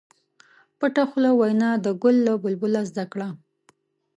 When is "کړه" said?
3.13-3.29